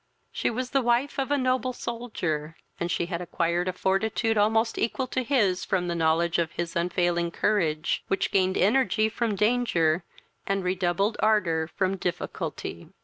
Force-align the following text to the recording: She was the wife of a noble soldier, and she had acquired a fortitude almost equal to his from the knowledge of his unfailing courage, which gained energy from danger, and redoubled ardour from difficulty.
She 0.31 0.49
was 0.49 0.71
the 0.71 0.81
wife 0.81 1.19
of 1.19 1.29
a 1.29 1.37
noble 1.37 1.73
soldier, 1.73 2.55
and 2.79 2.89
she 2.89 3.05
had 3.05 3.21
acquired 3.21 3.67
a 3.67 3.71
fortitude 3.73 4.35
almost 4.35 4.79
equal 4.79 5.05
to 5.05 5.21
his 5.23 5.63
from 5.63 5.87
the 5.87 5.93
knowledge 5.93 6.39
of 6.39 6.53
his 6.53 6.75
unfailing 6.75 7.29
courage, 7.29 8.03
which 8.07 8.31
gained 8.31 8.57
energy 8.57 9.09
from 9.09 9.35
danger, 9.35 10.03
and 10.47 10.63
redoubled 10.63 11.17
ardour 11.19 11.67
from 11.67 11.97
difficulty. 11.97 12.89